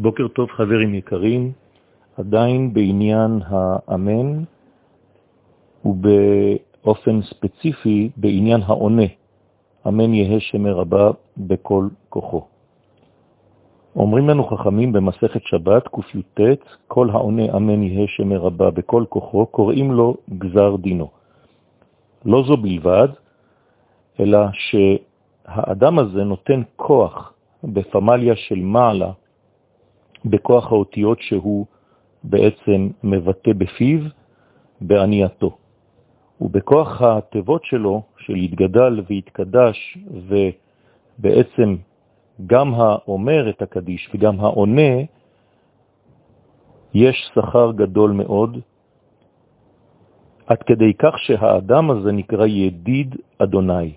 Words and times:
בוקר 0.00 0.28
טוב 0.28 0.50
חברים 0.50 0.94
יקרים, 0.94 1.52
עדיין 2.16 2.74
בעניין 2.74 3.40
האמן 3.46 4.42
ובאופן 5.84 7.22
ספציפי 7.22 8.10
בעניין 8.16 8.60
העונה, 8.62 9.06
אמן 9.88 10.14
יהא 10.14 10.38
שמר 10.38 10.80
הבא 10.80 11.10
בכל 11.36 11.88
כוחו. 12.08 12.46
אומרים 13.96 14.28
לנו 14.28 14.46
חכמים 14.46 14.92
במסכת 14.92 15.42
שבת 15.44 15.88
קי"ט, 15.88 16.40
כל 16.88 17.10
העונה 17.10 17.56
אמן 17.56 17.82
יהא 17.82 18.06
שמר 18.06 18.46
הבא 18.46 18.70
בכל 18.70 19.04
כוחו, 19.08 19.46
קוראים 19.46 19.92
לו 19.92 20.16
גזר 20.38 20.76
דינו. 20.76 21.08
לא 22.24 22.42
זו 22.46 22.56
בלבד, 22.56 23.08
אלא 24.20 24.38
שהאדם 24.52 25.98
הזה 25.98 26.24
נותן 26.24 26.62
כוח 26.76 27.32
בפמליה 27.64 28.36
של 28.36 28.58
מעלה, 28.58 29.12
בכוח 30.24 30.72
האותיות 30.72 31.18
שהוא 31.20 31.66
בעצם 32.24 32.88
מבטא 33.04 33.52
בפיו, 33.52 34.00
בענייתו. 34.80 35.56
ובכוח 36.40 37.02
התיבות 37.02 37.64
שלו, 37.64 38.02
של 38.18 38.36
יתגדל 38.36 39.00
ויתקדש, 39.08 39.98
ובעצם 40.10 41.76
גם 42.46 42.74
האומר 42.74 43.50
את 43.50 43.62
הקדיש 43.62 44.10
וגם 44.14 44.40
העונה, 44.40 44.92
יש 46.94 47.30
שכר 47.34 47.72
גדול 47.72 48.10
מאוד, 48.10 48.58
עד 50.46 50.62
כדי 50.62 50.94
כך 50.94 51.18
שהאדם 51.18 51.90
הזה 51.90 52.12
נקרא 52.12 52.46
ידיד 52.46 53.16
אדוני. 53.38 53.92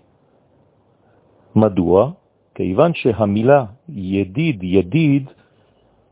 מדוע? 1.56 2.12
כיוון 2.56 2.92
שהמילה 2.94 3.66
ידיד, 3.90 4.64
ידיד, 4.64 5.30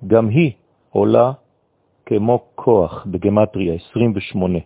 גם 0.08 0.30
היא 0.30 0.52
עולה 0.90 1.32
כמו 2.06 2.46
כוח 2.56 3.06
בגמטריה 3.06 3.74
28. 3.90 4.60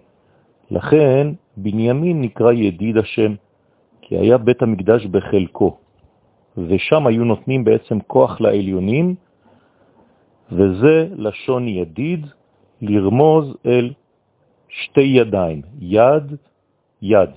לכן 0.72 1.28
בנימין 1.58 2.22
נקרא 2.22 2.52
ידיד 2.52 2.98
השם, 2.98 3.36
כי 4.02 4.18
היה 4.18 4.38
בית 4.38 4.62
המקדש 4.62 5.06
בחלקו, 5.06 5.78
ושם 6.58 7.08
היו 7.08 7.24
נותנים 7.24 7.64
בעצם 7.64 8.00
כוח 8.00 8.42
לעליונים, 8.42 9.16
וזה 10.52 11.08
לשון 11.16 11.68
ידיד, 11.68 12.28
לרמוז 12.82 13.58
אל 13.66 13.94
שתי 14.70 15.02
ידיים, 15.02 15.62
יד, 15.80 16.36
יד. 17.02 17.30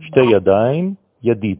שתי 0.00 0.20
ידיים, 0.20 0.94
ידיד. 1.22 1.58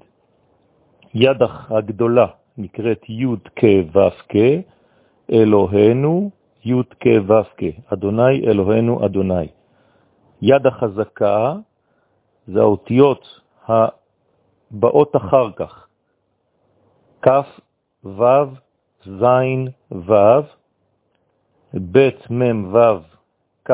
יד 1.15 1.37
הגדולה 1.69 2.27
נקראת 2.59 3.03
י' 3.09 3.27
כ' 3.57 3.65
ו' 3.93 4.11
כ', 4.29 4.37
אלוהינו 5.33 6.31
י' 6.65 6.83
כ' 7.01 7.07
ו' 7.27 7.43
כ', 7.57 7.93
אדוני 7.93 8.41
אלוהינו 8.47 9.07
אדוני. 9.07 9.49
יד 10.43 10.67
החזקה 10.67 11.55
זה 12.47 12.61
האותיות 12.61 13.41
הבאות 13.69 15.17
אחר 15.17 15.51
כך, 15.57 15.87
כ' 17.23 17.29
ו' 18.05 18.45
ז' 19.07 19.25
ו', 19.93 20.43
ב' 21.75 22.11
מ' 22.31 22.75
ו' 22.75 23.01
כ' 23.65 23.73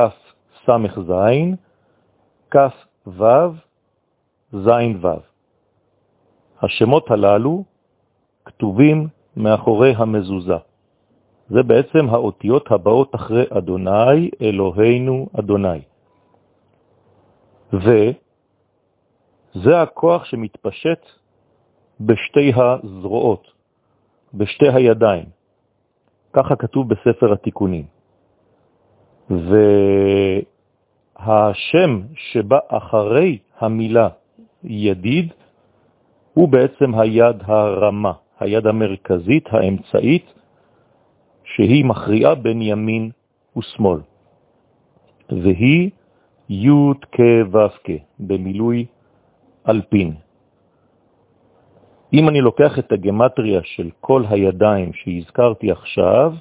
ס' 0.67 0.71
ז', 1.09 1.13
כ' 2.51 2.57
ו' 3.07 3.53
ז' 4.53 4.69
ו'. 5.03 5.07
השמות 6.63 7.11
הללו 7.11 7.65
כתובים 8.45 9.09
מאחורי 9.37 9.95
המזוזה. 9.97 10.57
זה 11.49 11.63
בעצם 11.63 12.09
האותיות 12.11 12.73
הבאות 12.73 13.15
אחרי 13.15 13.45
אדוני, 13.51 14.31
אלוהינו 14.43 15.29
אדוני. 15.39 15.81
וזה 17.73 18.13
הכוח 19.83 20.25
שמתפשט 20.25 21.07
בשתי 22.01 22.53
הזרועות, 22.57 23.47
בשתי 24.35 24.69
הידיים. 24.69 25.25
ככה 26.33 26.57
כתוב 26.57 26.89
בספר 26.89 27.33
התיקונים. 27.33 27.85
והשם 31.19 32.01
שבא 32.15 32.59
אחרי 32.69 33.39
המילה 33.59 34.09
ידיד 34.65 35.33
הוא 36.35 36.49
בעצם 36.49 36.95
היד 36.95 37.37
הרמה, 37.45 38.13
היד 38.41 38.67
המרכזית, 38.67 39.45
האמצעית, 39.51 40.33
שהיא 41.57 41.85
מכריעה 41.85 42.35
בין 42.35 42.63
ימין 42.63 43.11
ושמאל. 43.57 44.01
והיא 45.29 45.91
י' 46.49 46.93
כ' 47.13 47.21
ו' 47.53 47.59
במילוי 48.21 48.87
אלפין. 49.69 50.15
אם 52.13 52.29
אני 52.29 52.41
לוקח 52.41 52.79
את 52.79 52.93
הגמטריה 52.93 53.61
של 53.65 53.91
כל 54.01 54.23
הידיים 54.29 54.93
שהזכרתי 54.93 55.71
עכשיו, 55.71 56.33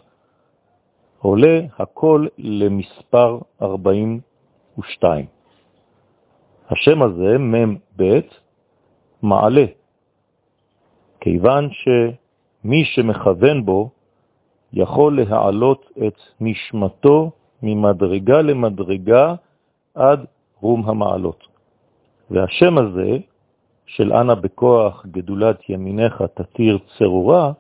עולה 1.19 1.59
הכל 1.79 2.27
למספר 2.37 3.39
42. 3.61 5.25
השם 6.69 7.01
הזה, 7.01 7.37
מ' 7.37 7.75
ב', 7.97 8.19
מעלה, 9.21 9.65
כיוון 11.21 11.69
שמי 11.71 12.85
שמכוון 12.85 13.65
בו 13.65 13.94
יכול 14.73 15.21
להעלות 15.21 15.91
את 16.07 16.17
נשמתו 16.41 17.31
ממדרגה 17.63 18.41
למדרגה 18.41 19.35
עד 19.95 20.25
רום 20.61 20.89
המעלות. 20.89 21.47
והשם 22.31 22.77
הזה, 22.77 23.17
של 23.85 24.13
אנה 24.13 24.35
בכוח 24.35 25.05
גדולת 25.11 25.69
ימינך 25.69 26.23
תתיר 26.33 26.77
צרורה, 26.97 27.51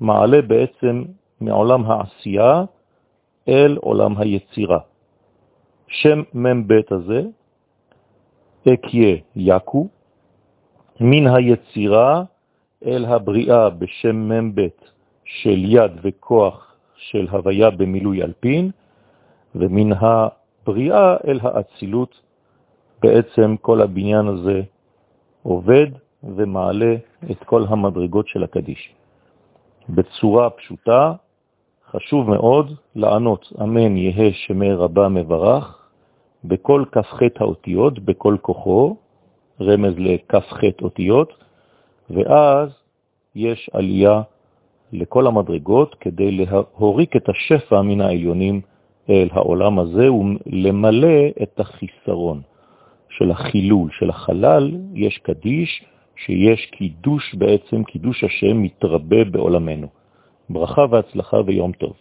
מעלה 0.00 0.42
בעצם 0.42 1.04
מעולם 1.40 1.84
העשייה 1.84 2.64
אל 3.48 3.76
עולם 3.80 4.16
היצירה. 4.18 4.78
שם 5.88 6.22
מ"ב 6.34 6.80
הזה, 6.90 7.22
אקיה 8.68 9.16
יקו, 9.36 9.88
מן 11.00 11.26
היצירה 11.26 12.22
אל 12.86 13.04
הבריאה 13.04 13.70
בשם 13.70 14.32
מ"ב 14.32 14.68
של 15.30 15.64
יד 15.64 15.92
וכוח 16.02 16.74
של 16.96 17.28
הוויה 17.30 17.70
במילוי 17.70 18.22
אלפין, 18.22 18.70
ומן 19.54 19.92
הבריאה 19.92 21.16
אל 21.26 21.40
האצילות, 21.42 22.20
בעצם 23.02 23.56
כל 23.60 23.80
הבניין 23.80 24.26
הזה 24.26 24.62
עובד 25.42 25.86
ומעלה 26.22 26.94
את 27.30 27.44
כל 27.44 27.64
המדרגות 27.68 28.28
של 28.28 28.44
הקדיש. 28.44 28.94
בצורה 29.88 30.50
פשוטה, 30.50 31.12
חשוב 31.90 32.30
מאוד 32.30 32.72
לענות 32.94 33.52
אמן 33.62 33.96
יהא 33.96 34.30
שמי 34.32 34.72
רבה 34.72 35.08
מברך, 35.08 35.88
בכל 36.44 36.84
כ"ח 36.92 37.20
האותיות, 37.40 37.98
בכל 37.98 38.36
כוחו, 38.42 38.96
רמז 39.60 39.94
לכ"ח 39.98 40.60
אותיות, 40.82 41.32
ואז 42.10 42.68
יש 43.34 43.70
עלייה 43.72 44.22
לכל 44.92 45.26
המדרגות 45.26 45.96
כדי 46.00 46.30
להוריק 46.30 47.16
את 47.16 47.28
השפע 47.28 47.82
מן 47.82 48.00
העליונים 48.00 48.60
אל 49.10 49.28
העולם 49.32 49.78
הזה 49.78 50.12
ולמלא 50.12 51.28
את 51.42 51.60
החיסרון 51.60 52.40
של 53.10 53.30
החילול, 53.30 53.90
של 53.98 54.10
החלל, 54.10 54.76
יש 54.94 55.18
קדיש, 55.18 55.84
שיש 56.16 56.66
קידוש 56.66 57.34
בעצם, 57.34 57.84
קידוש 57.84 58.24
השם 58.24 58.62
מתרבה 58.62 59.24
בעולמנו. 59.24 59.86
ברכה 60.50 60.84
והצלחה 60.90 61.36
ויום 61.46 61.72
טוב. 61.72 61.92